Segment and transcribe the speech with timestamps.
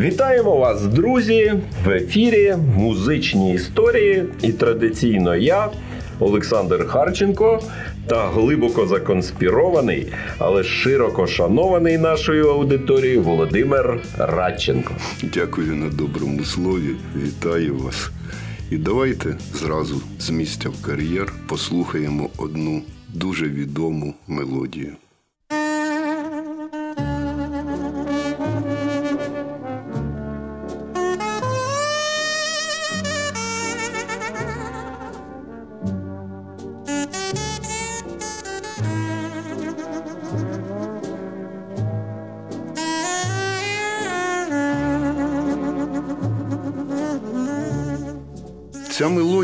[0.00, 1.52] Вітаємо вас, друзі!
[1.84, 4.24] В ефірі музичні історії.
[4.42, 5.70] І традиційно я,
[6.20, 7.62] Олександр Харченко,
[8.06, 14.94] та глибоко законспірований, але широко шанований нашою аудиторією Володимир Радченко.
[15.22, 16.96] Дякую на доброму слові.
[17.16, 18.10] Вітаю вас.
[18.70, 24.92] І давайте зразу з місця в кар'єр послухаємо одну дуже відому мелодію.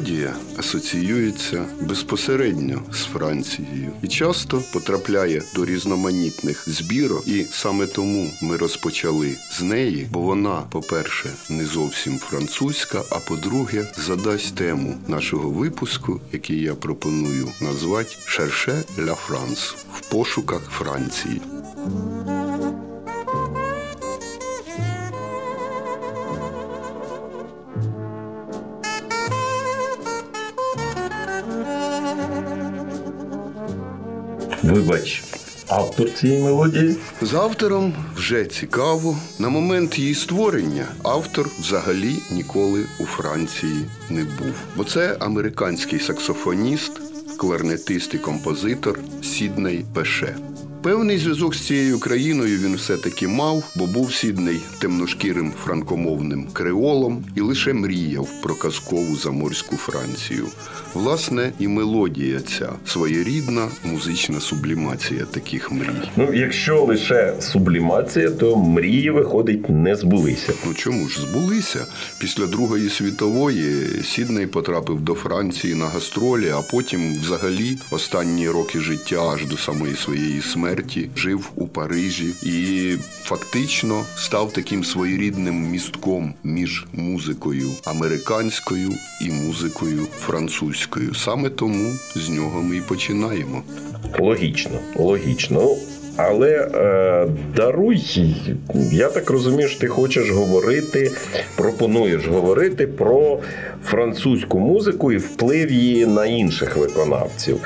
[0.07, 7.29] Ця асоціюється безпосередньо з Францією і часто потрапляє до різноманітних збірок.
[7.29, 13.93] І саме тому ми розпочали з неї, бо вона, по-перше, не зовсім французька, а по-друге,
[13.97, 21.41] задасть тему нашого випуску, який я пропоную назвати Шерше ля Франс в пошуках Франції.
[34.67, 35.25] Вибач,
[35.69, 36.97] автор цієї мелодії.
[37.23, 39.19] З автором вже цікаво.
[39.39, 44.55] На момент її створення автор взагалі ніколи у Франції не був.
[44.77, 46.93] Бо це американський саксофоніст,
[47.37, 50.37] кларнетист і композитор Сідней Пеше.
[50.87, 57.41] Певний зв'язок з цією країною він все-таки мав, бо був сідний темношкірим франкомовним креолом і
[57.41, 60.47] лише мріяв про казкову заморську Францію.
[60.95, 66.11] Власне, і мелодія ця своєрідна музична сублімація таких мрій.
[66.17, 70.53] Ну, якщо лише сублімація, то мрії виходить не збулися.
[70.67, 71.87] Ну чому ж збулися?
[72.19, 79.33] Після Другої світової Сідней потрапив до Франції на гастролі, а потім, взагалі, останні роки життя
[79.35, 80.76] аж до самої своєї смерті
[81.17, 91.15] жив у Парижі і фактично став таким своєрідним містком між музикою американською і музикою французькою.
[91.15, 93.63] Саме тому з нього ми і починаємо.
[94.19, 95.77] Логічно, логічно.
[96.17, 97.27] Але е,
[97.57, 98.03] даруй,
[98.93, 101.11] я так розумію, що ти хочеш говорити,
[101.57, 103.39] пропонуєш говорити про
[103.85, 107.61] французьку музику і вплив її на інших виконавців.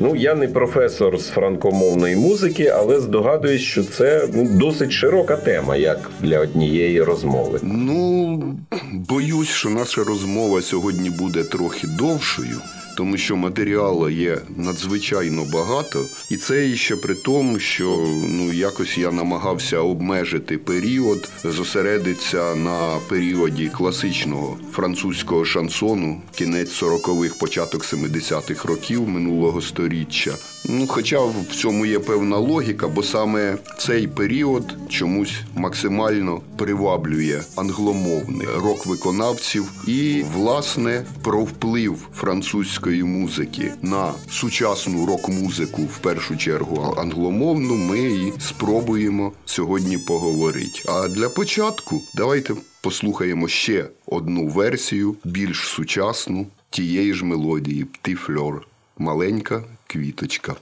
[0.00, 5.76] Ну, я не професор з франкомовної музики, але здогадуюсь, що це ну, досить широка тема,
[5.76, 7.60] як для однієї розмови.
[7.62, 8.42] Ну,
[8.92, 12.56] боюсь, що наша розмова сьогодні буде трохи довшою.
[12.96, 19.12] Тому що матеріалу є надзвичайно багато, і це ще при тому, що ну якось я
[19.12, 29.62] намагався обмежити період, зосередитися на періоді класичного французького шансону, кінець 40-х, початок 70-х років минулого
[29.62, 30.34] сторіччя.
[30.68, 38.56] Ну, хоча в цьому є певна логіка, бо саме цей період чомусь максимально приваблює англомовних
[38.56, 42.08] рок-виконавців і, власне, про вплив
[42.86, 50.82] французької музики на сучасну рок-музику, в першу чергу англомовну, ми і спробуємо сьогодні поговорити.
[50.88, 58.66] А для початку давайте послухаємо ще одну версію, більш сучасну тієї ж мелодії Птифльор.
[58.98, 60.56] Маленька квіточка.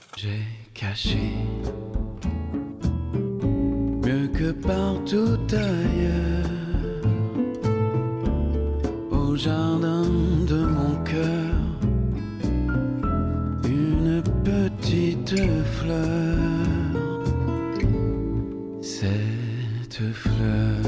[4.75, 6.55] Partout ailleurs
[9.19, 10.05] au jardin
[10.51, 11.44] de mon cœur
[14.45, 15.35] petite
[15.77, 16.45] fleur.
[18.81, 20.81] Cette fleur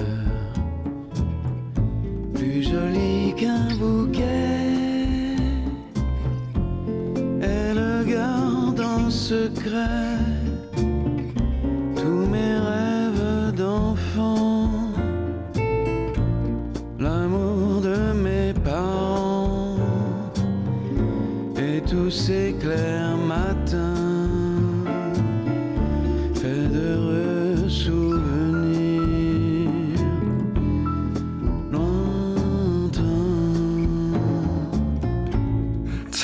[2.34, 4.26] plus jolie qu'un bouquet.
[7.42, 10.27] Elle garde en secret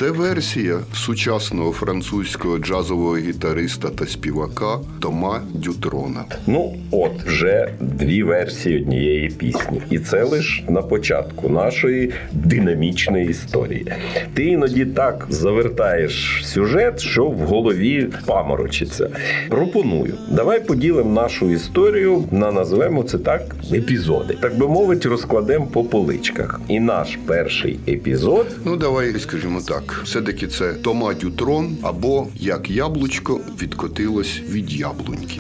[0.04, 6.26] Це версія сучасного французького джазового гітариста та співака Тома Дютрона.
[6.48, 13.86] Ну, от вже дві версії однієї пісні, і це лише на початку нашої динамічної історії.
[14.34, 19.10] Ти іноді так завертаєш сюжет, що в голові паморочиться.
[19.50, 24.38] Пропоную, давай поділимо нашу історію на назвемо це так епізоди.
[24.42, 26.62] Так би мовити, розкладемо по поличках.
[26.68, 33.40] І наш перший епізод Ну, давай скажімо так, все-таки це Тома трон, або як яблучко
[33.62, 35.40] відкотилось від яблуньки.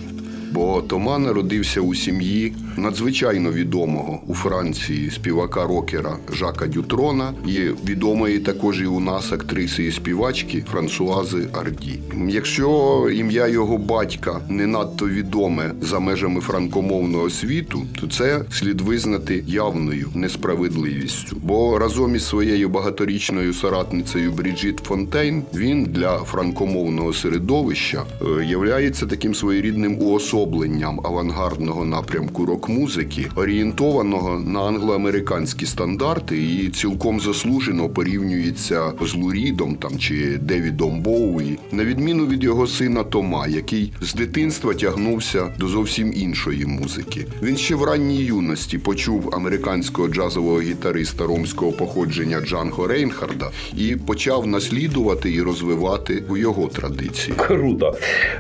[0.51, 7.59] Бо Тома народився у сім'ї надзвичайно відомого у Франції співака рокера Жака Дютрона і
[7.89, 11.99] відомої також і у нас актриси і співачки Франсуази Арді.
[12.27, 19.43] Якщо ім'я його батька не надто відоме за межами франкомовного світу, то це слід визнати
[19.47, 21.37] явною несправедливістю.
[21.43, 29.35] Бо разом із своєю багаторічною соратницею Бріджіт Фонтейн він для франкомовного середовища е, являється таким
[29.35, 39.75] своєрідним уособленням авангардного напрямку рок-музики, орієнтованого на англоамериканські стандарти, і цілком заслужено порівнюється з Лурідом
[39.75, 45.67] там чи Девідом Боуї, на відміну від його сина Тома, який з дитинства тягнувся до
[45.67, 47.25] зовсім іншої музики.
[47.41, 54.47] Він ще в ранній юності почув американського джазового гітариста ромського походження Джанго Рейнхарда і почав
[54.47, 57.33] наслідувати і розвивати у його традиції.
[57.37, 57.95] Круто.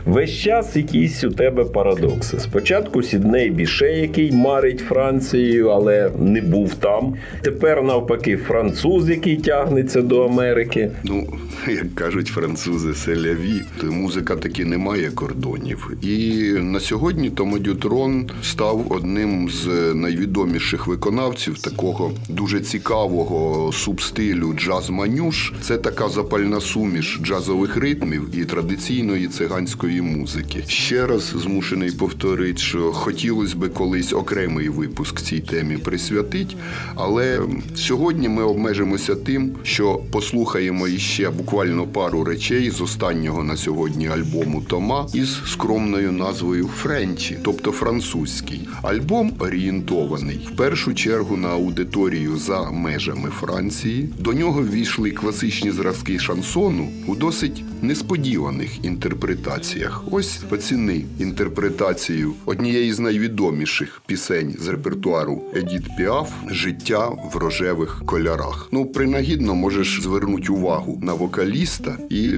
[0.05, 2.39] Весь час якісь у тебе парадокси.
[2.39, 7.13] Спочатку Сідней Біше, який марить Францією, але не був там.
[7.41, 10.91] Тепер, навпаки, француз, який тягнеться до Америки.
[11.03, 11.27] Ну,
[11.67, 15.91] як кажуть французи, селяві, то музика таки не має кордонів.
[16.01, 25.53] І на сьогодні Томо Дютрон став одним з найвідоміших виконавців такого дуже цікавого субстилю джаз-манюш.
[25.61, 30.63] Це така запальна суміш джазових ритмів і традиційної циганської музики.
[30.67, 36.55] Ще раз змушений повторити, що хотілося би колись окремий випуск цій темі присвятити,
[36.95, 37.41] але
[37.75, 44.61] сьогодні ми обмежимося тим, що послухаємо іще буквально пару речей з останнього на сьогодні альбому
[44.61, 48.67] Тома із скромною назвою Френчі, тобто французький.
[48.81, 54.09] Альбом орієнтований в першу чергу на аудиторію за межами Франції.
[54.19, 60.03] До нього ввійшли класичні зразки шансону у досить несподіваних інтерпретаціях.
[60.11, 68.67] Ось оціни інтерпретацію однієї з найвідоміших пісень з репертуару Едіт Піаф Життя в рожевих кольорах.
[68.71, 72.31] Ну, принагідно можеш звернути увагу на вокаліста і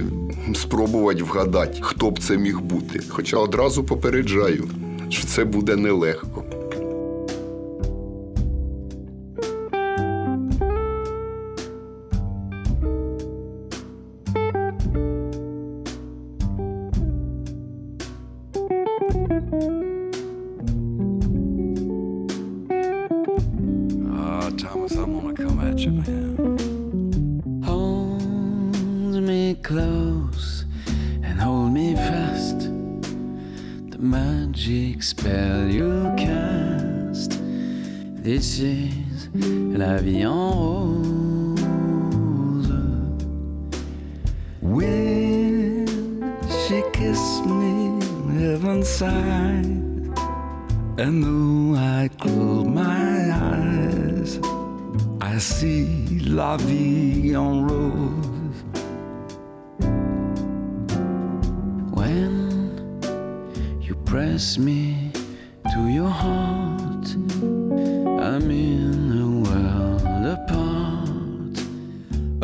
[0.54, 3.00] спробувати вгадати, хто б це міг бути.
[3.08, 4.64] Хоча одразу попереджаю,
[5.08, 6.44] що це буде нелегко.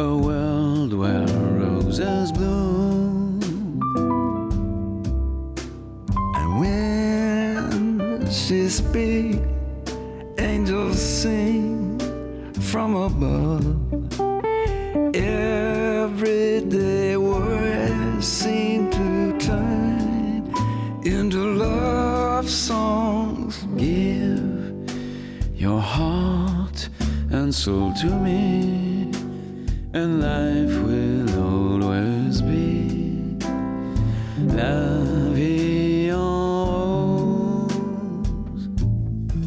[0.02, 1.26] A world where
[1.62, 3.40] roses bloom.
[6.38, 9.38] And when she speaks,
[10.38, 11.98] angels sing
[12.70, 13.64] from above.
[15.14, 20.52] Everyday words seem to turn
[21.04, 23.64] into love songs.
[23.76, 24.74] Give
[25.54, 26.88] your heart
[27.30, 28.61] and soul to me,
[29.94, 33.36] and life will always be
[34.56, 35.02] la.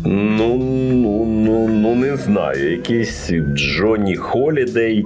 [0.07, 2.71] Ну, ну, ну, ну не знаю.
[2.71, 5.05] Якийсь Джонні Холідей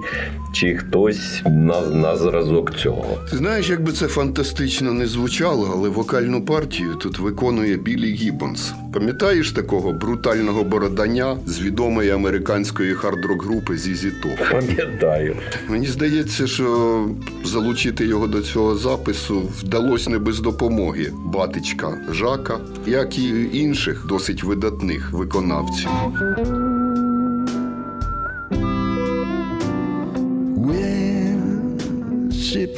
[0.60, 3.18] чи хтось на, на зразок цього.
[3.32, 8.74] Ти знаєш, якби це фантастично не звучало, але вокальну партію тут виконує Білі Гіббонс.
[8.94, 14.52] Пам'ятаєш такого брутального бороданя з відомої американської хард-рок групи ZZ Top?
[14.52, 15.36] Пам'ятаю.
[15.70, 17.08] Мені здається, що
[17.44, 24.44] залучити його до цього запису вдалося не без допомоги батечка Жака, як і інших досить
[24.44, 25.90] видатних виконавців.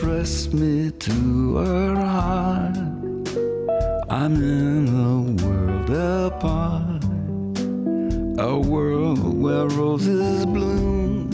[0.01, 2.75] Pressed me to her heart,
[4.09, 7.03] I'm in a world apart,
[8.39, 11.29] a world where roses bloom.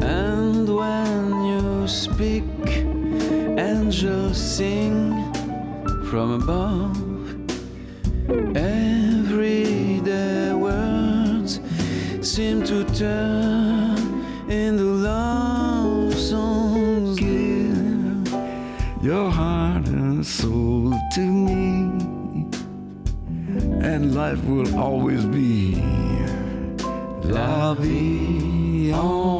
[0.00, 2.44] And when you speak,
[3.56, 5.14] angels sing
[6.10, 6.98] from above.
[8.56, 11.60] Everyday words
[12.20, 14.17] seem to turn
[14.50, 17.18] into love songs.
[17.18, 18.28] Give
[19.02, 22.46] your heart and soul to me,
[23.80, 25.76] and life will always be
[27.24, 29.37] la vie en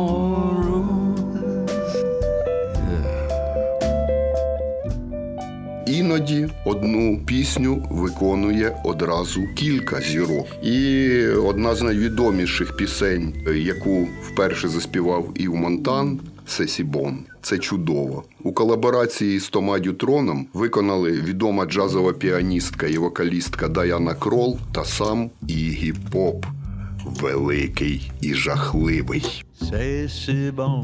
[6.08, 10.46] Іноді одну пісню виконує одразу кілька зірок.
[10.62, 16.20] І одна з найвідоміших пісень, яку вперше заспівав Ів Монтан.
[16.46, 17.18] Сесі Бон.
[17.42, 18.24] Це чудово.
[18.42, 25.30] У колаборації з Тома Дютроном виконали відома джазова піаністка і вокалістка Даяна Крол та сам
[25.48, 26.46] Ігі Поп.
[27.04, 29.44] Великий і жахливий.
[30.56, 30.82] Bon.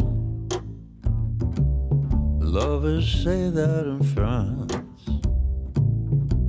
[2.57, 4.84] Lovers say that in France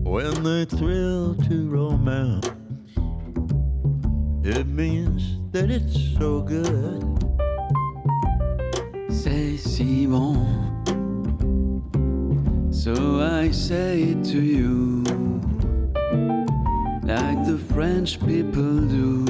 [0.06, 2.46] when they thrill to romance.
[4.44, 7.02] It means that it's so good.
[9.10, 10.38] C'est si bon.
[12.72, 15.04] So I say it to you,
[17.02, 19.26] like the French people do,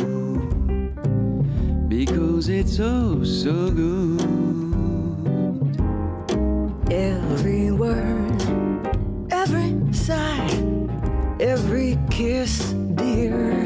[1.87, 4.21] because it's oh so good.
[6.91, 8.14] Every word,
[11.39, 13.65] every kiss, dear.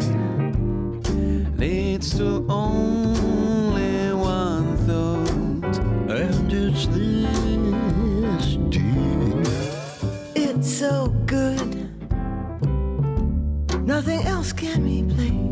[1.57, 5.77] Leads to only one thought.
[6.09, 9.43] And it's this, dear.
[10.35, 11.89] It's so good.
[13.85, 15.49] Nothing else can replace.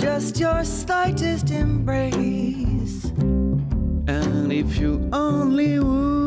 [0.00, 3.04] Just your slightest embrace.
[4.06, 6.21] And if you only would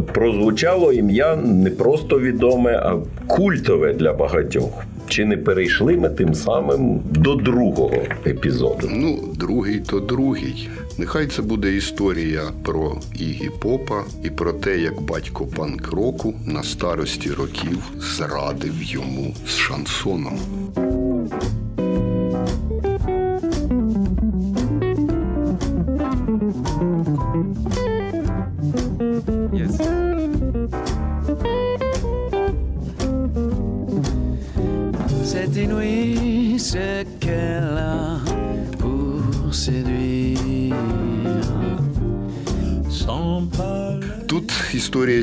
[0.00, 2.96] Прозвучало ім'я не просто відоме, а
[3.26, 4.84] культове для багатьох.
[5.08, 8.88] Чи не перейшли ми тим самим до другого епізоду?
[8.90, 10.68] Ну, другий то другий.
[10.98, 17.30] Нехай це буде історія про Ігі Попа і про те, як батько панк-року на старості
[17.30, 20.38] років зрадив йому з шансоном.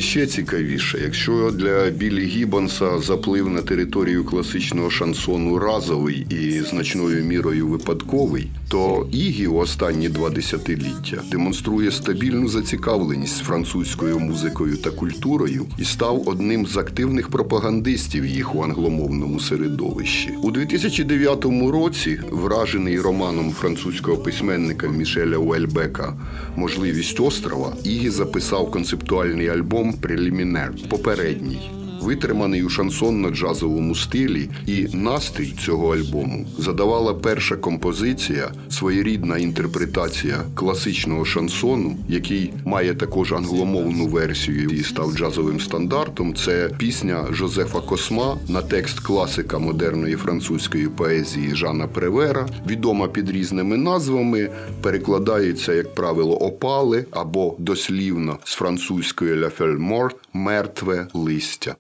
[0.10, 0.98] Ще цікавіша.
[0.98, 9.08] Якщо для Білі Гіббонса заплив на територію класичного шансону разовий і значною мірою випадковий, то
[9.12, 16.66] Ігі у останні два десятиліття демонструє стабільну зацікавленість французькою музикою та культурою і став одним
[16.66, 20.30] з активних пропагандистів їх у англомовному середовищі.
[20.44, 26.18] У 2009 році, вражений романом французького письменника Мішеля Уельбека
[26.56, 31.79] Можливість острова, Ігі записав концептуальний альбом Прелімінер попередній.
[32.02, 41.98] Витриманий у шансонно-джазовому стилі, і настрій цього альбому задавала перша композиція, своєрідна інтерпретація класичного шансону,
[42.10, 46.36] який має також англомовну версію і став джазовим стандартом.
[46.36, 53.78] Це пісня Жозефа Косма на текст класика модерної французької поезії Жана Превера, відома під різними
[53.78, 54.50] назвами,
[54.82, 61.76] перекладається, як правило, опали або дослівно з французької «La morte» мертве листя.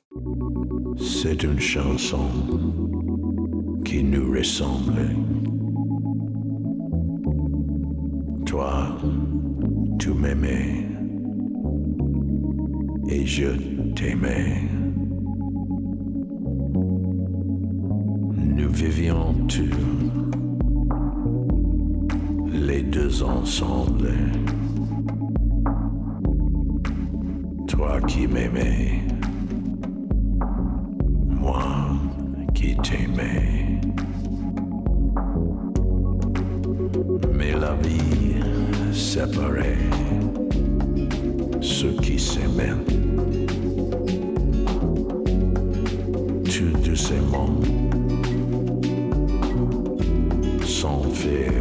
[1.01, 2.27] C'est une chanson
[3.85, 5.15] qui nous ressemblait.
[8.45, 8.97] Toi,
[9.97, 10.85] tu m'aimais
[13.09, 13.47] et je
[13.95, 14.61] t'aimais.
[18.35, 19.69] Nous vivions tous
[22.51, 24.13] les deux ensemble.
[27.67, 29.01] Toi qui m'aimais,
[31.49, 31.63] moi
[32.53, 33.79] qui t'aimais.
[37.37, 38.35] Mais la vie
[38.93, 39.89] séparait
[41.61, 42.83] ceux qui s'aimaient.
[46.53, 47.55] Tout doucement,
[50.65, 51.58] sans faire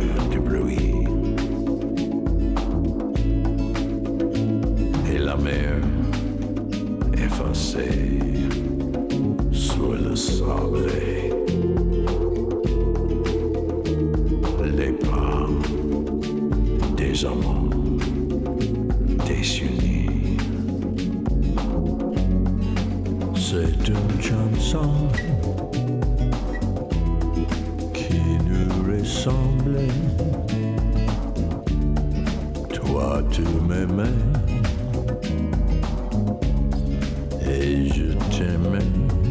[32.72, 34.04] Toi, tu m'aimais
[37.42, 39.27] et je t'aimais.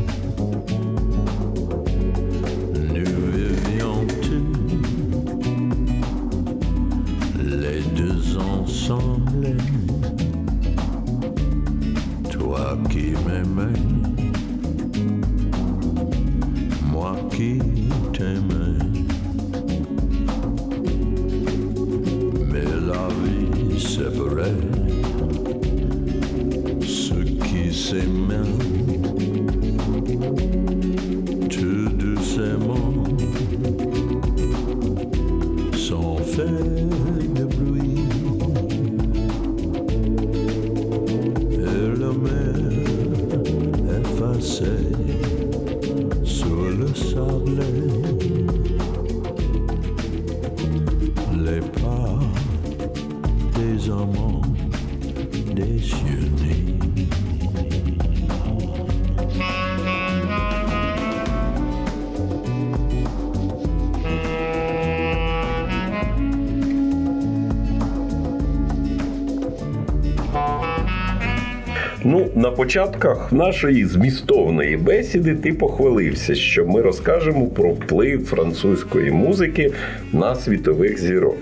[72.67, 79.73] Початках нашої змістовної бесіди ти похвалився, що ми розкажемо про вплив французької музики
[80.13, 81.37] на світових зірок.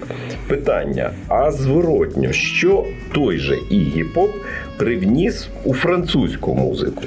[0.47, 4.31] Питання: а зворотньо, що той же Ігі Поп
[4.77, 7.03] привніс у французьку музику?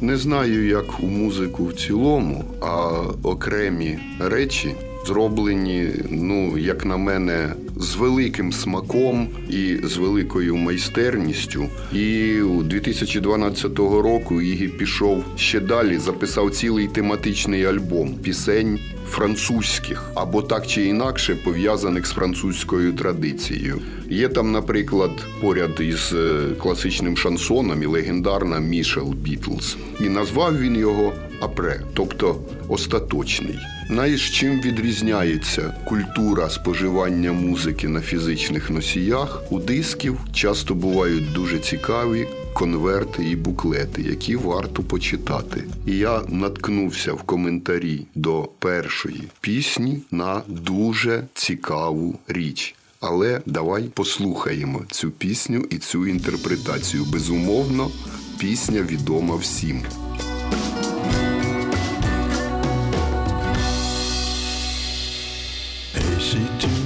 [0.00, 4.68] Не знаю, як у музику в цілому, а окремі речі
[5.06, 11.68] зроблені, ну, як на мене, з великим смаком і з великою майстерністю.
[11.92, 20.42] І у 2012 року Ігі пішов ще далі, записав цілий тематичний альбом пісень французьких або
[20.42, 23.80] так чи інакше пов'язаних з французькою традицією.
[24.08, 29.76] Є там, наприклад, поряд із е, класичним шансоном і легендарна Мішел Бітлз.
[30.00, 32.36] І назвав він його Апре, тобто
[32.68, 33.58] остаточний.
[33.88, 39.42] Знаєш, чим відрізняється культура споживання музики на фізичних носіях?
[39.50, 45.64] У дисків часто бувають дуже цікаві конверти і буклети, які варто почитати.
[45.86, 52.74] І я наткнувся в коментарі до першої пісні на дуже цікаву річ.
[53.00, 57.04] Але давай послухаємо цю пісню і цю інтерпретацію.
[57.04, 57.90] Безумовно,
[58.38, 59.82] пісня відома всім.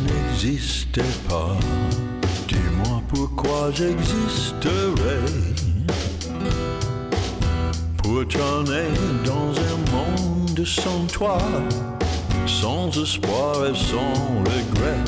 [0.07, 1.59] N'existais pas,
[2.48, 5.58] dis-moi pourquoi j'existerais.
[8.09, 8.88] Pour tourner
[9.23, 11.37] dans un monde sans toi,
[12.47, 14.14] sans espoir et sans
[14.49, 15.05] regret.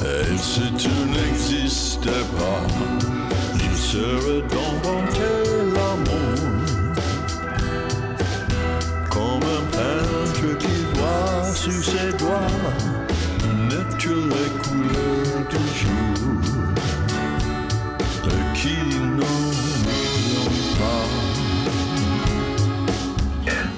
[0.00, 2.62] Et si tu n'existais pas,
[3.56, 5.28] je serais dompté
[5.74, 6.38] l'amour.
[9.10, 12.54] Comme un peintre qui voit sur ses doigts
[13.68, 16.17] naître les couleurs du jour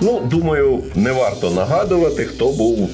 [0.00, 2.88] Ну, думаю, не варто нагадувати, хто був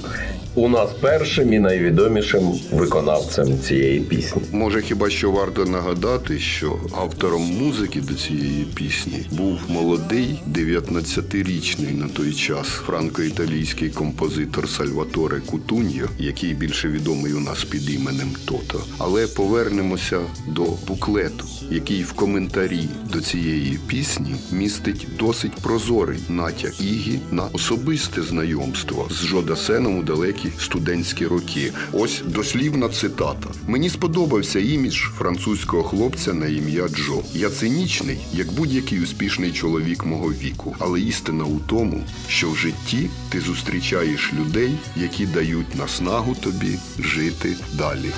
[0.57, 2.42] у нас першим і найвідомішим
[2.73, 4.42] виконавцем цієї пісні.
[4.53, 12.09] Може, хіба що варто нагадати, що автором музики до цієї пісні був молодий 19-річний на
[12.09, 18.85] той час франко-італійський композитор Сальваторе Кутуньо, який більше відомий у нас під іменем Тото.
[18.99, 27.19] Але повернемося до буклету, який в коментарі до цієї пісні містить досить прозорий натяк Ігі
[27.31, 30.03] на особисте знайомство з Жодасеном у
[30.46, 31.72] далекі студентські роки.
[31.92, 33.50] Ось дослівна цитата.
[33.66, 37.22] Мені сподобався імідж французького хлопця на ім'я Джо.
[37.35, 40.76] Я цинічний, як будь-який успішний чоловік мого віку.
[40.78, 47.56] Але істина у тому, що в житті ти зустрічаєш людей, які дають наснагу тобі жити
[47.78, 48.11] далі.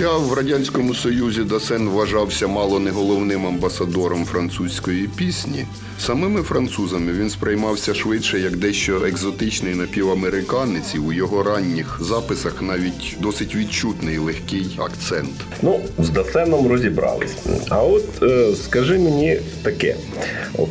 [0.00, 5.66] Хоча в радянському союзі Дасен вважався мало не головним амбасадором французької пісні,
[5.98, 13.16] самими французами він сприймався швидше як дещо екзотичний напівамериканець, і у його ранніх записах навіть
[13.20, 15.34] досить відчутний легкий акцент.
[15.62, 17.34] Ну, з Дасеном розібрались.
[17.68, 19.96] А от е, скажи мені таке: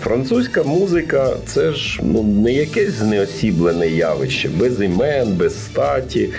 [0.04, 6.30] французька музика це ж ну, не якесь знеосіблене явище, без імен, без статі.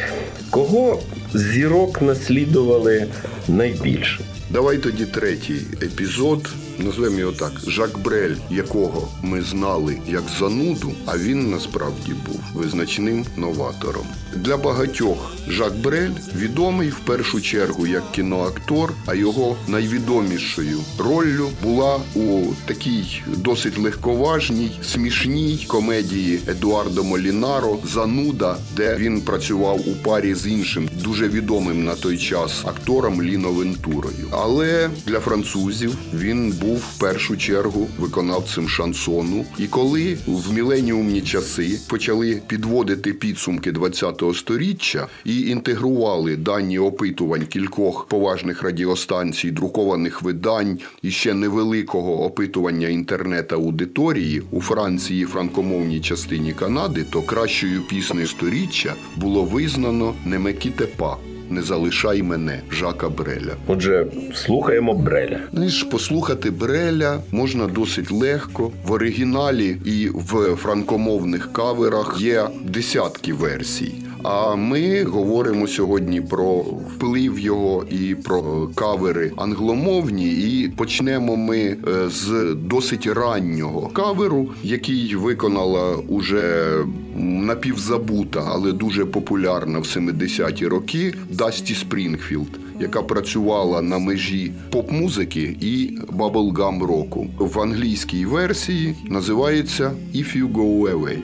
[0.51, 1.01] Кого
[1.35, 3.07] зірок наслідували
[3.49, 4.21] найбільше?
[4.51, 6.49] Давай тоді третій епізод.
[6.85, 13.25] Назвемо його так: Жак Брель, якого ми знали як зануду, а він насправді був визначним
[13.37, 14.07] новатором.
[14.37, 22.01] Для багатьох Жак Брель відомий в першу чергу як кіноактор, а його найвідомішою роллю була
[22.15, 30.47] у такій досить легковажній, смішній комедії Едуардо Молінаро Зануда, де він працював у парі з
[30.47, 34.29] іншим дуже відомим на той час актором Ліно Вентурою.
[34.31, 39.45] Але для французів він був в першу чергу виконавцем шансону.
[39.59, 48.07] І коли в міленіумні часи почали підводити підсумки 20-го сторіччя і інтегрували дані опитувань кількох
[48.07, 57.23] поважних радіостанцій, друкованих видань і ще невеликого опитування інтернет-аудиторії у Франції, франкомовній частині Канади, то
[57.23, 61.30] кращою піснею сторіччя було визнано Немекітепа.
[61.51, 63.55] Не залишай мене Жака Бреля.
[63.67, 65.41] Отже, слухаємо Бреля.
[65.53, 68.71] Ніж послухати Бреля можна досить легко.
[68.87, 73.93] В оригіналі і в франкомовних каверах є десятки версій.
[74.23, 80.31] А ми говоримо сьогодні про вплив його і про кавери англомовні.
[80.31, 81.77] І почнемо ми е,
[82.09, 86.75] з досить раннього каверу, який виконала уже
[87.17, 95.99] напівзабута, але дуже популярна в 70-ті роки Дасті Спрінгфілд, яка працювала на межі поп-музики і
[96.13, 97.27] bubblegum року.
[97.39, 101.19] В англійській версії називається «If you go away».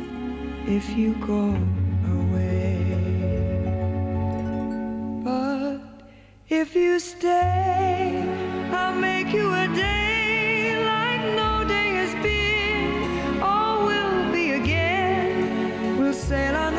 [0.69, 1.57] if you go
[6.77, 8.25] you stay,
[8.71, 13.41] I'll make you a day like no day has been.
[13.41, 15.99] All will be again.
[15.99, 16.76] We'll sail on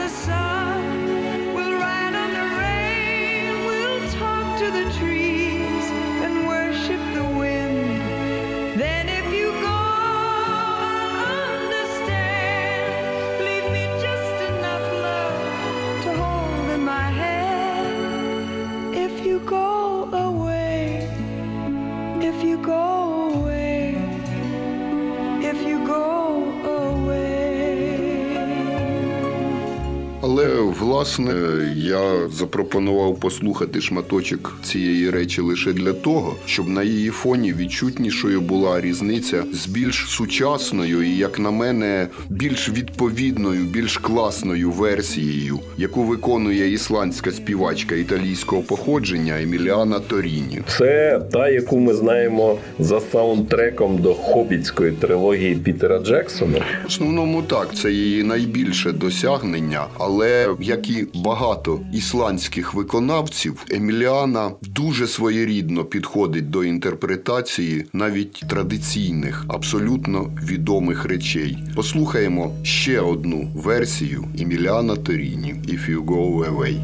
[30.80, 31.34] власне
[31.76, 38.82] я запропонував послухати шматочок цієї речі лише для того, щоб на її фоні відчутнішою була
[38.82, 46.74] різниця з більш сучасною і, як на мене, більш відповідною, більш класною версією, яку виконує
[46.74, 50.62] ісландська співачка італійського походження Еміліана Торіні.
[50.68, 56.58] Це та, яку ми знаємо за саундтреком до хобітської трилогії Пітера Джексона.
[56.84, 64.52] В основному так, це її найбільше досягнення, але Але як і багато ісландських виконавців, Еміліана
[64.62, 71.58] дуже своєрідно підходить до інтерпретації навіть традиційних, абсолютно відомих речей.
[71.76, 76.76] Послухаємо ще одну версію Еміліана Торіні «If you go away».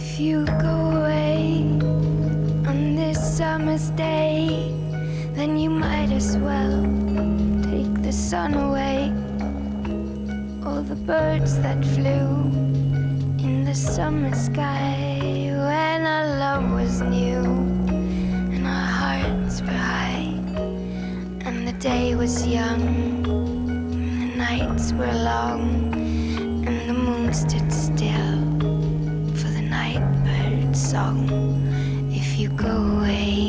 [0.00, 1.42] If you go away
[2.70, 4.34] on this summer's day,
[5.36, 6.76] then you might as well
[7.70, 9.30] take the sun away.
[10.62, 12.28] All the birds that flew
[13.38, 17.42] in the summer sky when our love was new
[18.54, 20.34] and our hearts were high,
[21.46, 22.82] and the day was young,
[23.24, 25.94] and the nights were long,
[26.66, 28.38] and the moon stood still
[29.40, 31.26] for the night bird song.
[32.12, 33.39] If you go away,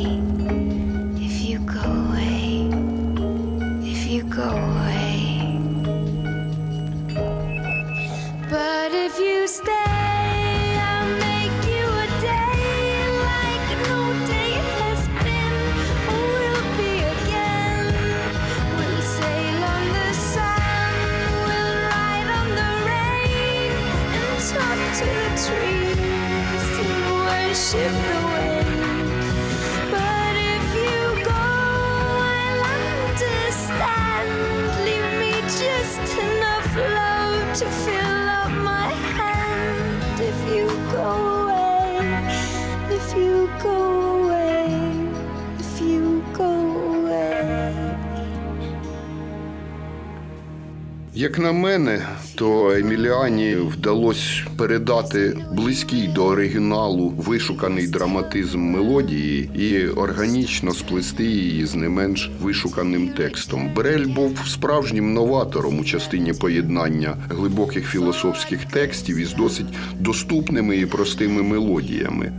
[51.22, 52.02] Як на мене,
[52.34, 61.74] то Еміліані вдалося передати близький до оригіналу вишуканий драматизм мелодії і органічно сплести її з
[61.74, 63.74] не менш вишуканим текстом.
[63.74, 71.42] Брель був справжнім новатором у частині поєднання глибоких філософських текстів із досить доступними і простими
[71.42, 72.32] мелодіями.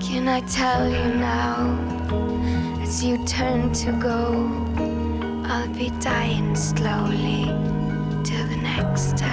[0.00, 1.56] Can I tell you now,
[2.84, 4.20] as you turn to go,
[5.52, 7.45] I'll be dying slowly
[8.96, 9.25] next time.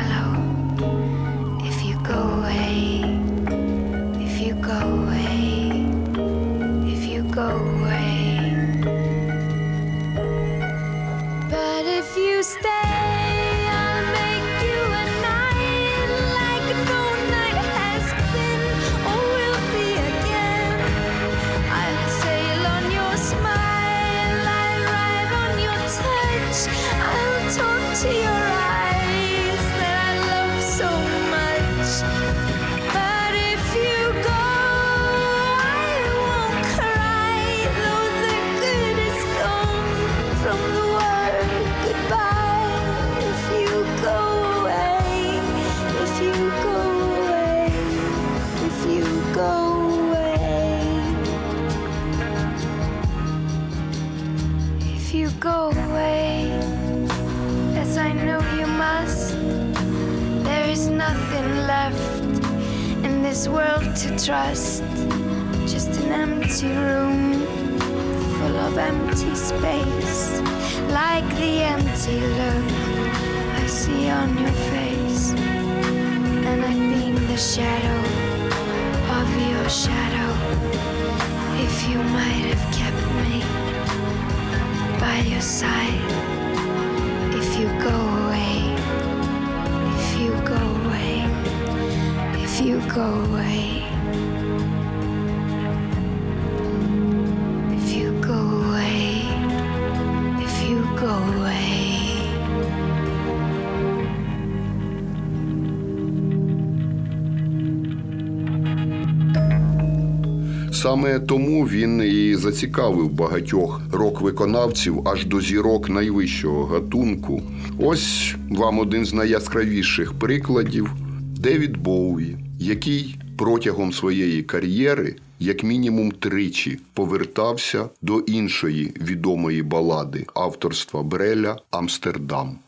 [110.84, 117.42] Саме тому він і зацікавив багатьох рок-виконавців аж до зірок найвищого гатунку.
[117.80, 120.94] Ось вам один з найяскравіших прикладів
[121.38, 131.04] Девід Боуї, який протягом своєї кар'єри, як мінімум тричі, повертався до іншої відомої балади авторства
[131.04, 132.60] Бреля Амстердам.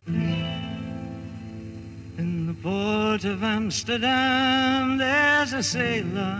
[2.63, 6.37] Port of Amsterdam, there's a sailor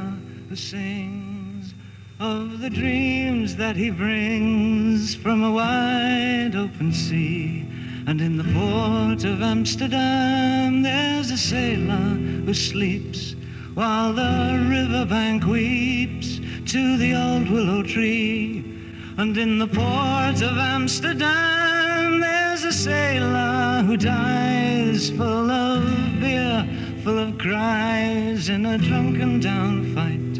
[0.50, 1.25] who sings
[2.20, 7.66] of the dreams that he brings from a wide open sea.
[8.08, 13.36] And in the port of Amsterdam, there's a sailor who sleeps
[13.74, 16.40] while the riverbank weeps
[16.72, 18.64] to the old willow tree.
[19.18, 25.84] And in the port of Amsterdam, there's a sailor who dies full of
[26.22, 26.66] beer,
[27.04, 30.35] full of cries in a drunken down fight.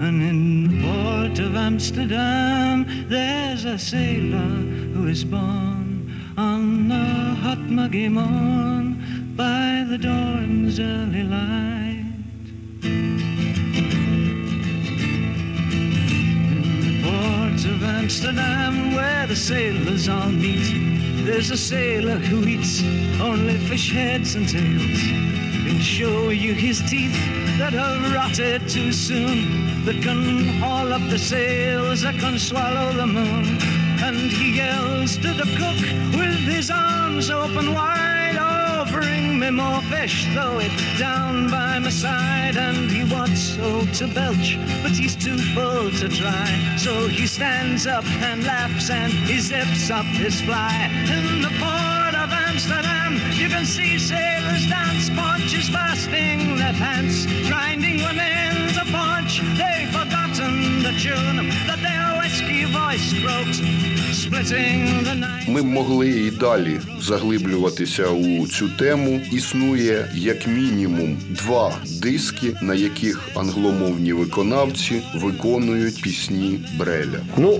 [0.00, 4.48] And in the port of Amsterdam, there's a sailor
[4.94, 12.04] who is born on a hot muggy morn by the dawn's early light.
[16.44, 22.84] In the port of Amsterdam, where the sailors all meet, there's a sailor who eats
[23.20, 25.47] only fish heads and tails.
[25.64, 27.16] He'll show you his teeth
[27.58, 33.06] that have rotted too soon, that can haul up the sails, that can swallow the
[33.06, 33.58] moon.
[34.00, 35.80] And he yells to the cook
[36.18, 41.90] with his arms open wide, Oh, bring me more fish, throw it down by my
[41.90, 42.56] side.
[42.56, 46.76] And he wants so to belch, but he's too full to try.
[46.76, 50.90] So he stands up and laughs and he zips up his fly.
[51.10, 51.97] In the port of
[52.58, 55.10] Amsterdam, you can see sailors dance.
[55.10, 59.38] Punch is fasting their pants, grinding women's a punch.
[59.56, 59.86] They
[65.48, 69.20] Ми могли і далі заглиблюватися у цю тему.
[69.32, 77.20] Існує як мінімум два диски, на яких англомовні виконавці виконують пісні Бреля.
[77.36, 77.58] Ну,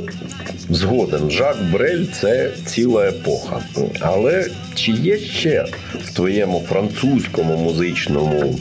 [0.71, 3.63] згоден, Жак Брель це ціла епоха.
[4.01, 5.67] Але чи є ще
[6.05, 8.59] в твоєму французькому музичному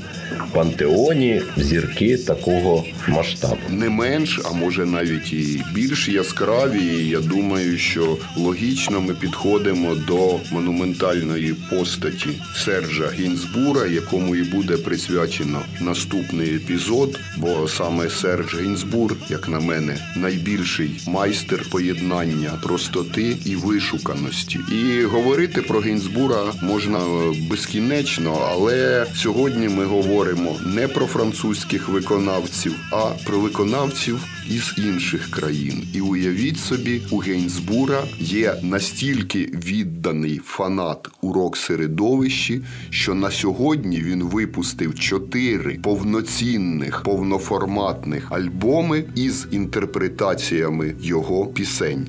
[0.53, 3.57] пантеоні зірки такого масштабу?
[3.69, 6.83] Не менш, а може навіть і більш яскраві.
[6.83, 14.77] І я думаю, що логічно ми підходимо до монументальної постаті Сержа Гінзбура, якому і буде
[14.77, 17.19] присвячено наступний епізод.
[17.37, 24.59] Бо саме Серж Гінзбур, як на мене, найбільший майстер поєднання простоти і вишуканості.
[24.71, 30.16] І говорити про Гінзбура можна е, безкінечно, але сьогодні ми говоримо
[30.65, 35.87] не про французьких виконавців, а про виконавців із інших країн.
[35.93, 44.23] І уявіть собі, у Гейнсбура є настільки відданий фанат у рок-середовищі, що на сьогодні він
[44.23, 52.07] випустив чотири повноцінних повноформатних альбоми із інтерпретаціями його пісень.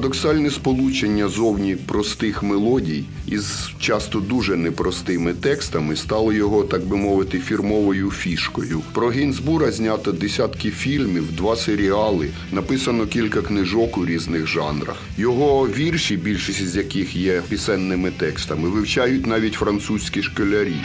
[0.00, 7.38] Парадоксальне сполучення зовні простих мелодій із часто дуже непростими текстами стало його, так би мовити,
[7.38, 8.80] фірмовою фішкою.
[8.92, 14.96] Про Гінзбура знято десятки фільмів, два серіали, написано кілька книжок у різних жанрах.
[15.18, 20.76] Його вірші, більшість з яких є пісенними текстами, вивчають навіть французькі школярі.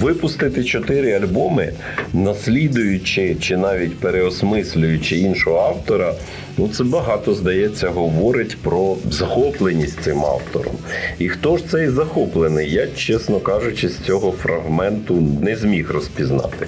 [0.00, 1.72] Випустити чотири альбоми,
[2.12, 6.14] наслідуючи чи навіть переосмислюючи іншого автора,
[6.58, 10.74] ну це багато здається говорить про захопленість цим автором.
[11.18, 12.72] І хто ж цей захоплений?
[12.72, 16.66] Я, чесно кажучи, з цього фрагменту не зміг розпізнати.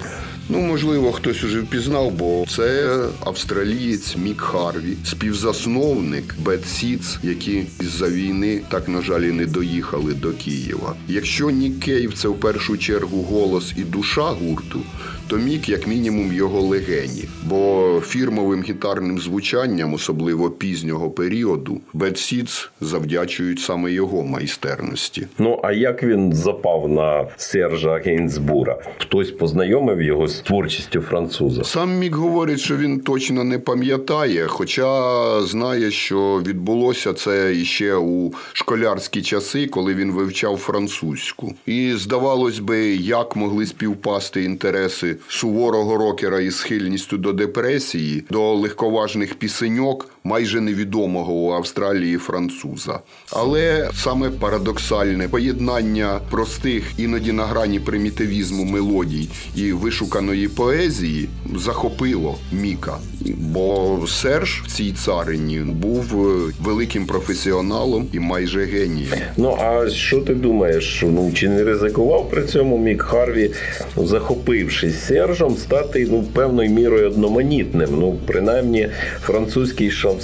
[0.49, 8.09] Ну, можливо, хтось уже впізнав, бо це австралієць Мік Харві, співзасновник Bad Seeds, які із-за
[8.09, 10.95] війни так, на жаль, і не доїхали до Києва.
[11.09, 14.81] Якщо Нік Кейв це в першу чергу голос і душа гурту,
[15.29, 17.25] то Мік як мінімум його легені.
[17.45, 25.27] Бо фірмовим гітарним звучанням, особливо пізнього періоду, Bad Seeds завдячують саме його майстерності.
[25.39, 28.79] Ну а як він запав на Сержа Гейнсбура?
[28.99, 31.65] Хтось познайомив його з творчістю француза.
[31.65, 38.33] Сам Мік говорить, що він точно не пам'ятає, хоча знає, що відбулося це іще у
[38.53, 41.55] школярські часи, коли він вивчав французьку.
[41.67, 49.35] І здавалось би, як могли співпасти інтереси суворого рокера із схильністю до депресії, до легковажних
[49.35, 53.01] пісеньок, майже невідомого у Австралії француза.
[53.33, 62.99] Але саме парадоксальне поєднання простих, іноді на грані примітивізму мелодій і вишуканої поезії захопило Міка.
[63.37, 69.19] Бо Серж в цій царині був е, великим професіоналом і майже генієм.
[69.37, 71.05] Ну а що ти думаєш?
[71.07, 73.51] Ну чи не ризикував при цьому Мік Харві,
[73.97, 77.89] захопившись Сержем, стати ну певною мірою одноманітним?
[77.93, 78.89] Ну, принаймні,
[79.21, 80.16] французький шансон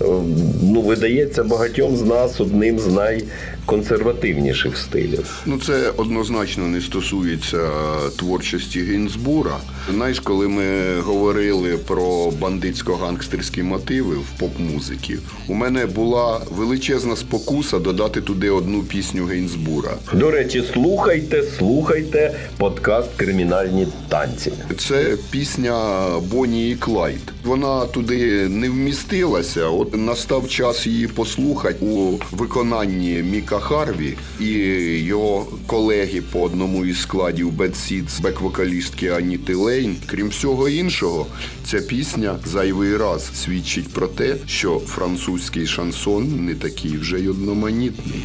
[0.00, 0.04] е,
[0.62, 2.86] ну видається багатьом з нас одним з
[3.70, 5.42] найконсервативніших стилів.
[5.46, 7.70] Ну, це однозначно не стосується
[8.18, 9.56] творчості Гінзбура.
[9.90, 15.18] Знаєш, коли ми говорили про бандитсько-гангстерські мотиви в поп-музиці,
[15.48, 19.94] у мене була величезна спокуса додати туди одну пісню Гейнсбура.
[20.12, 24.52] До речі, слухайте, слухайте подкаст Кримінальні танці.
[24.78, 27.32] Це пісня Бонні і Клайд.
[27.44, 29.66] Вона туди не вмістилася.
[29.66, 34.46] От настав час її послухати у виконанні Міка Харві і
[34.98, 39.96] його колеги по одному із складів Bad Seeds, бек-вокалістки Аніти Лейн.
[40.06, 41.26] Крім всього іншого,
[41.64, 48.22] ця пісня зайвий раз свідчить про те, що французький шансон не такий вже й одноманітний.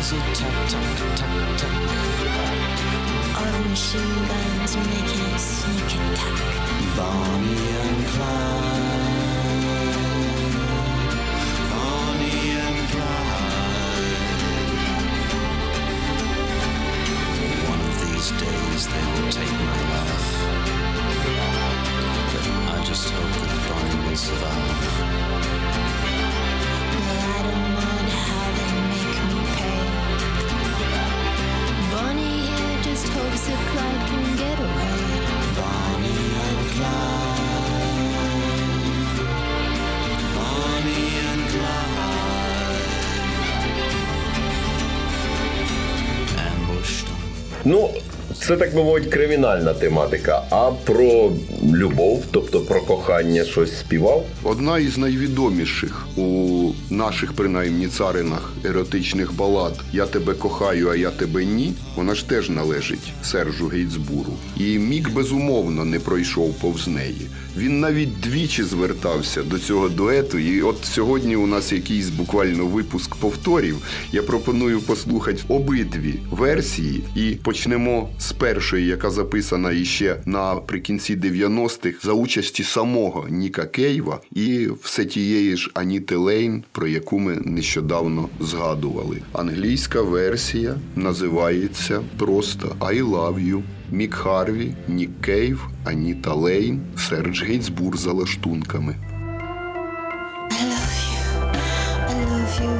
[0.00, 1.74] A tuck, tuck, tuck, tuck.
[3.36, 6.38] Of machine guns making a sneak attack.
[6.96, 9.20] Bonnie and Clyde.
[11.70, 14.16] Bonnie and Clyde.
[17.68, 20.30] One of these days they will take my life.
[22.32, 22.44] But
[22.74, 24.89] I just hope that Bonnie will survive.
[47.70, 47.90] Ну,
[48.40, 50.42] це так би мовить кримінальна тематика.
[50.50, 51.32] А про
[51.72, 54.24] любов, тобто про кохання, щось співав.
[54.42, 61.44] Одна із найвідоміших у наших принаймні царинах еротичних балад Я тебе кохаю, а я тебе
[61.44, 61.72] ні.
[61.96, 64.32] Вона ж теж належить Сержу Гейтсбуру.
[64.56, 67.26] І Мік безумовно не пройшов повз неї.
[67.56, 70.38] Він навіть двічі звертався до цього дуету.
[70.38, 73.76] І от сьогодні у нас якийсь буквально випуск повторів.
[74.12, 82.12] Я пропоную послухати обидві версії і почнемо з першої, яка записана іще наприкінці 90-х за
[82.12, 89.22] участі самого Ніка Кейва і все тієї ж Аніти Лейн, про яку ми нещодавно згадували.
[89.32, 93.62] Англійська версія називається просто I love you.
[93.90, 98.96] Мік Харві, Нік Кейв, Аніта Лейн, Сердж Генсбур за лаштунками.
[100.50, 101.22] I love you.
[102.08, 102.74] I love you.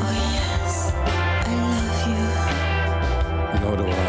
[0.00, 0.92] Oh, yes.
[1.46, 2.64] I love you.
[3.62, 4.03] nor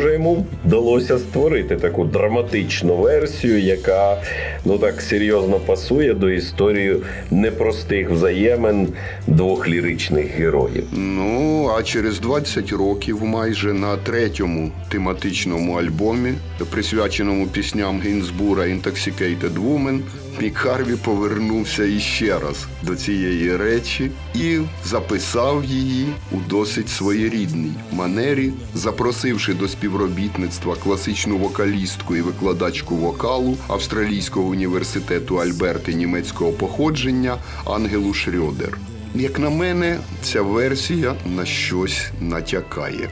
[0.00, 4.16] схоже, йому вдалося створити таку драматичну версію, яка
[4.64, 6.96] ну так серйозно пасує до історії
[7.30, 8.88] непростих взаємин
[9.26, 10.84] двох ліричних героїв.
[10.92, 16.32] Ну, а через 20 років, майже на третьому тематичному альбомі,
[16.70, 20.00] присвяченому пісням Гінзбура Intoxicated Woman,
[20.40, 28.52] Мік Харві повернувся іще раз до цієї речі і записав її у досить своєрідній манері,
[28.74, 38.78] запросивши до співробітництва класичну вокалістку і викладачку вокалу Австралійського університету Альберти німецького походження Ангелу Шрьодер.
[39.14, 43.08] Як на мене, ця версія на щось натякає.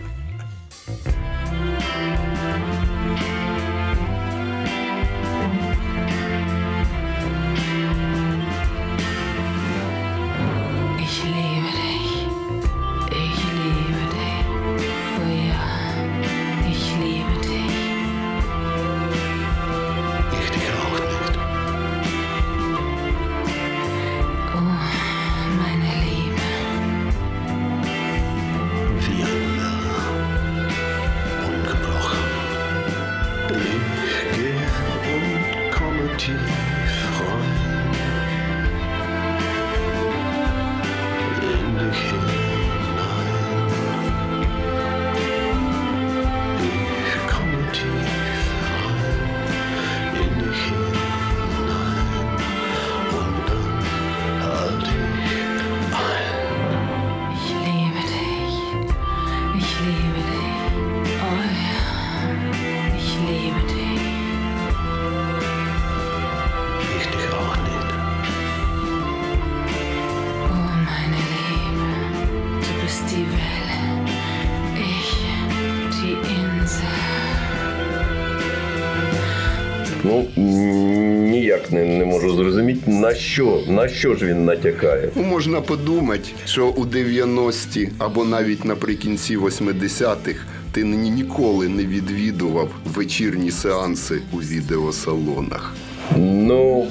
[81.58, 85.08] Ніяк не, не можу зрозуміти, на що, на що ж він натякає.
[85.14, 90.38] Ну, можна подумати, що у 90-ті або навіть наприкінці 80-х
[90.72, 95.74] ти ніколи не відвідував вечірні сеанси у відеосалонах.
[96.16, 96.86] Ну,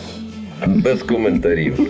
[0.67, 1.79] без коментарів.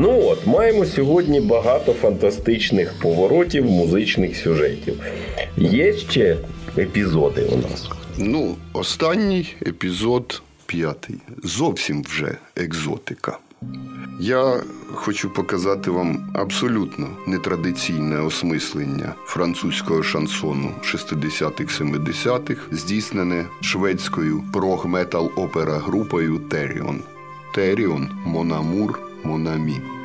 [0.00, 5.00] Ну от, маємо сьогодні багато фантастичних поворотів, музичних сюжетів.
[5.56, 6.36] Є ще
[6.78, 7.88] епізоди у нас.
[8.18, 11.16] Ну, останній епізод п'ятий.
[11.42, 13.38] Зовсім вже екзотика.
[14.20, 14.60] Я
[14.94, 26.38] хочу показати вам абсолютно нетрадиційне осмислення французького шансону 60-х, 70-х, здійснене шведською прог-метал опера групою
[26.38, 27.00] Теріон.
[27.54, 29.74] Теріон Монамур Монамі.
[29.74, 29.97] Toi,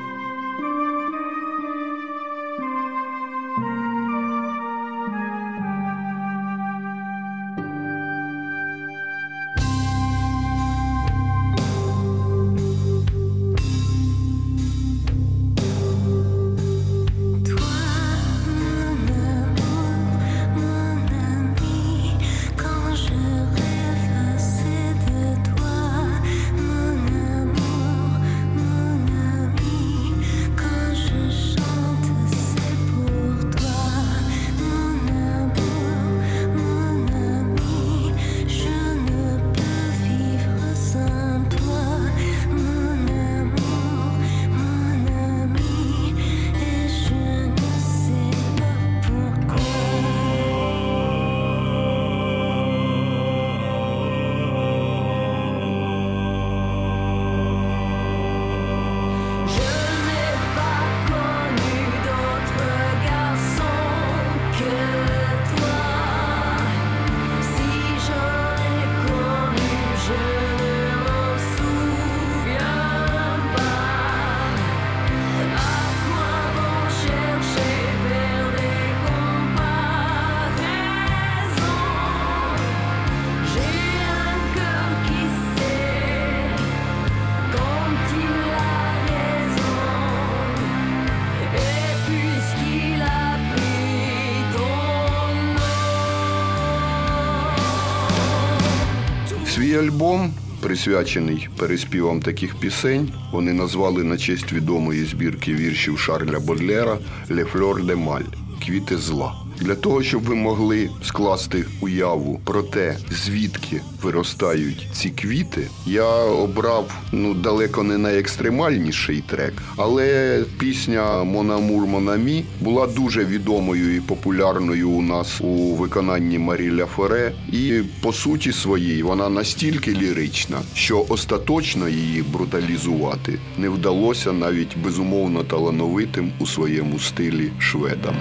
[99.94, 106.98] альбом, присвячений переспівам таких пісень, вони назвали на честь відомої збірки віршів Шарля Бодлера
[107.30, 108.22] «Ле Fleur де Маль
[108.66, 109.43] Квіти зла.
[109.60, 116.92] Для того, щоб ви могли скласти уяву про те, звідки виростають ці квіти, я обрав
[117.12, 125.02] ну далеко не найекстремальніший трек, але пісня Монамур Монамі була дуже відомою і популярною у
[125.02, 127.32] нас у виконанні Маріля Форе.
[127.52, 135.44] І по суті своїй вона настільки лірична, що остаточно її бруталізувати не вдалося навіть безумовно
[135.44, 138.16] талановитим у своєму стилі шведам.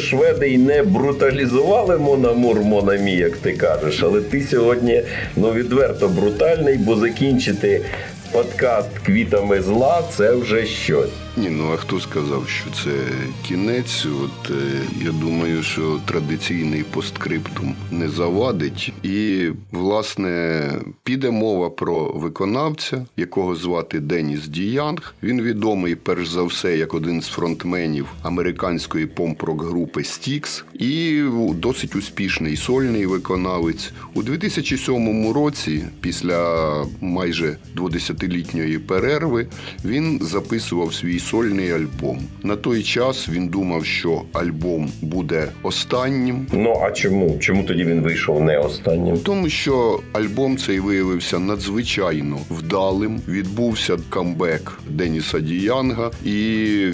[0.00, 5.02] Шведи й не бруталізували Мономур Мономі, як ти кажеш, але ти сьогодні
[5.36, 7.80] ну, відверто брутальний, бо закінчити
[8.32, 11.10] подкаст квітами зла це вже щось.
[11.36, 12.90] Ні, ну а хто сказав, що це
[13.48, 14.06] кінець?
[14.24, 14.54] От е,
[15.04, 18.92] я думаю, що традиційний посткриптум не завадить.
[19.10, 20.62] І, власне,
[21.02, 25.14] піде мова про виконавця, якого звати Деніс Діянг.
[25.22, 31.22] Він відомий перш за все як один з фронтменів американської помпрок групи Стікс і
[31.54, 33.92] досить успішний сольний виконавець.
[34.14, 36.66] У 2007 році, після
[37.00, 39.46] майже 20-літньої перерви,
[39.84, 42.18] він записував свій сольний альбом.
[42.42, 46.46] На той час він думав, що альбом буде останнім.
[46.52, 47.38] Ну а чому?
[47.40, 48.99] Чому тоді він вийшов не останнім?
[49.24, 53.20] Тому що альбом цей виявився надзвичайно вдалим.
[53.28, 56.30] Відбувся камбек Деніса Діянга, і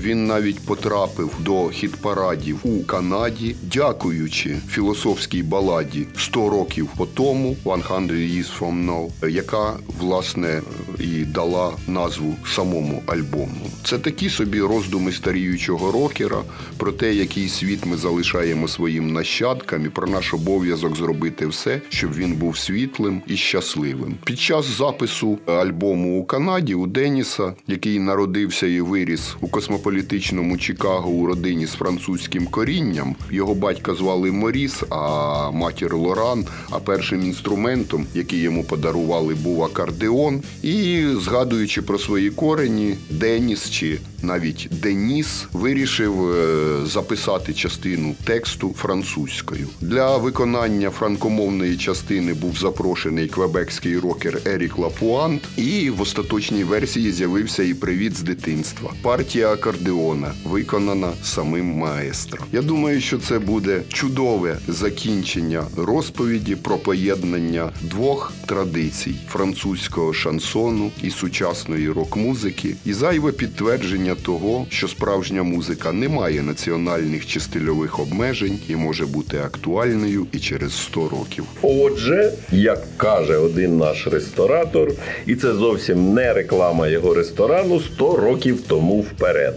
[0.00, 8.10] він навіть потрапив до хіт-парадів у Канаді, дякуючи філософській баладі «100 років по тому, «100
[8.10, 10.62] Years From Now», яка власне
[10.98, 13.70] і дала назву самому альбому.
[13.84, 16.42] Це такі собі роздуми старіючого рокера
[16.76, 22.14] про те, який світ ми залишаємо своїм нащадкам, і про наш обов'язок зробити все, щоб
[22.14, 24.14] він був світлим і щасливим.
[24.24, 31.10] Під час запису альбому у Канаді у Деніса, який народився і виріс у космополітичному Чикаго
[31.10, 36.46] у родині з французьким корінням, його батька звали Моріс, а матір Лоран.
[36.70, 40.42] А першим інструментом, який йому подарували, був акордеон.
[40.62, 49.68] І згадуючи про свої корені, Деніс чи навіть Деніс вирішив е, записати частину тексту французькою.
[49.80, 57.62] Для виконання франкомовної частини був запрошений квебекський рокер Ерік Лапуант, і в остаточній версії з'явився
[57.62, 58.92] і привіт з дитинства.
[59.02, 62.44] Партія акордеона виконана самим маестро.
[62.52, 71.10] Я думаю, що це буде чудове закінчення розповіді про поєднання двох традицій французького шансону і
[71.10, 78.58] сучасної рок-музики, і зайве підтвердження того, що справжня музика не має національних чи стильових обмежень
[78.68, 81.44] і може бути актуальною і через 100 років.
[81.78, 84.92] Отже, як каже один наш ресторатор,
[85.26, 89.54] і це зовсім не реклама його ресторану 100 років тому вперед.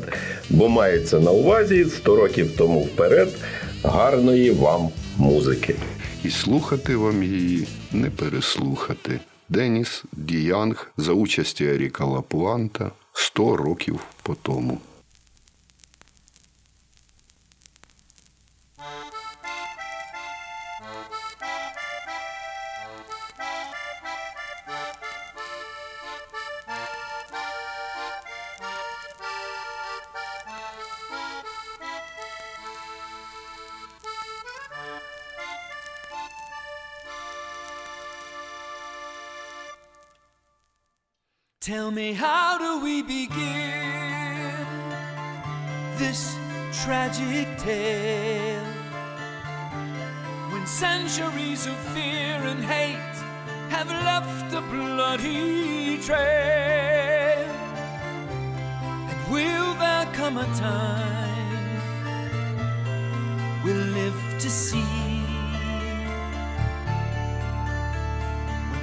[0.49, 3.29] Бо мається на увазі 100 років тому вперед
[3.83, 5.75] гарної вам музики.
[6.23, 9.19] І слухати вам її не переслухати.
[9.49, 14.77] Деніс Діянг за участі Еріка Лапуанта 100 років по тому.
[41.69, 44.65] Tell me, how do we begin
[45.97, 46.35] this
[46.73, 48.65] tragic tale?
[50.51, 53.17] When centuries of fear and hate
[53.69, 57.53] have left a bloody trail.
[59.11, 61.81] And will there come a time
[63.63, 64.98] we'll live to see?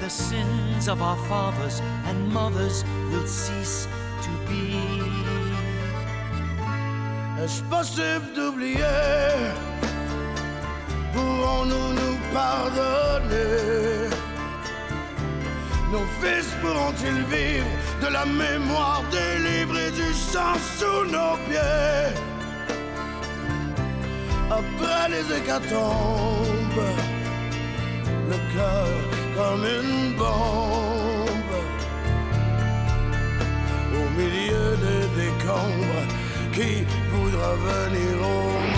[0.07, 3.89] The sins of our fathers and mothers will cease
[4.23, 4.79] to be.
[7.43, 9.33] Est-ce possible d'oublier?
[11.13, 14.11] Pourrons-nous nous pardonner?
[15.91, 22.15] Nos fils pourront-ils vivre de la mémoire et du sang sous nos pieds?
[24.59, 26.91] Après les hécatombes,
[28.31, 31.55] le cœur comme une bombe
[33.95, 36.05] au milieu des décombres
[36.53, 38.76] qui voudra venir au.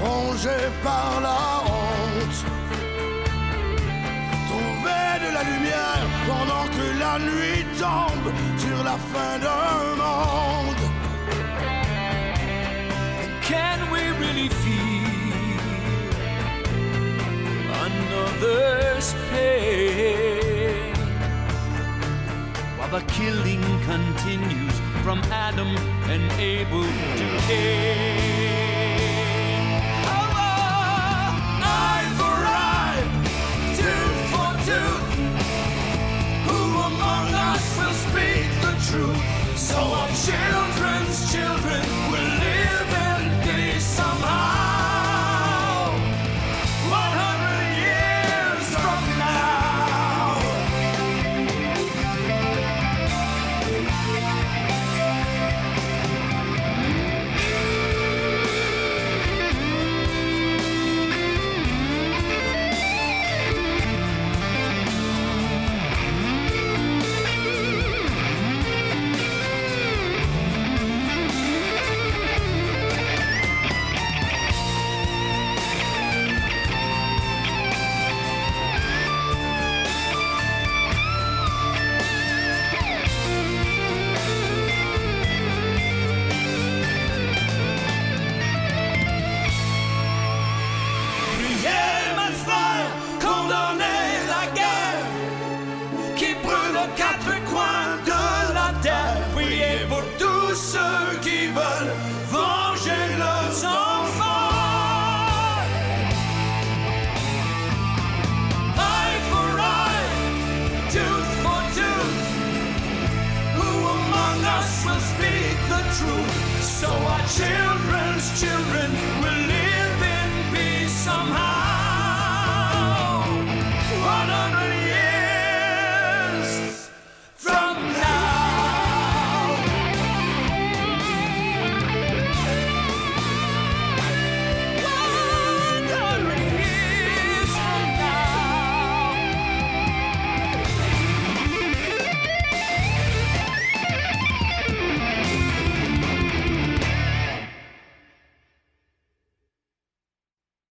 [0.00, 2.44] Rongé par la honte.
[4.48, 10.84] Trouver de la lumière pendant que la nuit tombe sur la fin d'un monde.
[13.42, 15.58] Can we really feel
[17.84, 20.94] another's pain
[22.78, 24.59] while the killing continues?
[25.02, 25.76] from Adam
[26.10, 28.20] and Abel to Cain.
[30.04, 30.30] Oh,
[31.62, 33.02] eye for eye,
[33.80, 35.08] tooth for tooth.
[36.48, 39.22] Who among us will speak the truth?
[39.58, 41.82] So our children's children